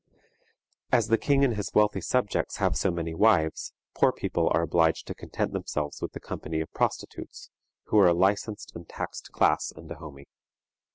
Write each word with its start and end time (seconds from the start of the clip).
As 0.91 1.09
the 1.09 1.17
king 1.19 1.45
and 1.45 1.53
his 1.55 1.69
wealthy 1.75 2.01
subjects 2.01 2.57
have 2.57 2.75
so 2.75 2.89
many 2.89 3.13
wives, 3.13 3.71
poor 3.93 4.11
people 4.11 4.49
are 4.51 4.63
obliged 4.63 5.05
to 5.05 5.13
content 5.13 5.53
themselves 5.53 6.01
with 6.01 6.13
the 6.13 6.19
company 6.19 6.59
of 6.59 6.73
prostitutes, 6.73 7.51
who 7.83 7.99
are 7.99 8.07
a 8.07 8.13
licensed 8.15 8.71
and 8.75 8.89
taxed 8.89 9.31
class 9.31 9.69
in 9.71 9.89
Dahomey. 9.89 10.25